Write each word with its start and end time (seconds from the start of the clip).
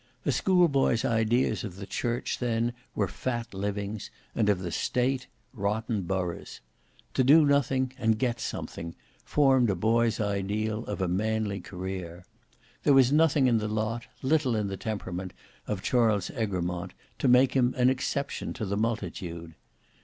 A 0.25 0.31
school 0.31 0.67
boy's 0.67 1.05
ideas 1.05 1.63
of 1.63 1.75
the 1.75 1.85
Church 1.85 2.39
then 2.39 2.73
were 2.95 3.07
fat 3.07 3.53
livings, 3.53 4.09
and 4.33 4.49
of 4.49 4.57
the 4.61 4.71
State, 4.71 5.27
rotten 5.53 6.01
boroughs. 6.01 6.59
To 7.13 7.23
do 7.23 7.45
nothing 7.45 7.93
and 7.99 8.17
get 8.17 8.39
something, 8.39 8.95
formed 9.23 9.69
a 9.69 9.75
boy's 9.75 10.19
ideal 10.19 10.83
of 10.87 11.01
a 11.03 11.07
manly 11.07 11.59
career. 11.59 12.25
There 12.81 12.95
was 12.95 13.11
nothing 13.11 13.45
in 13.45 13.59
the 13.59 13.67
lot, 13.67 14.07
little 14.23 14.55
in 14.55 14.69
the 14.69 14.75
temperament, 14.75 15.33
of 15.67 15.83
Charles 15.83 16.31
Egremont, 16.31 16.95
to 17.19 17.27
make 17.27 17.53
him 17.53 17.75
an 17.77 17.91
exception 17.91 18.53
to 18.53 18.65
the 18.65 18.77
multitude. 18.77 19.53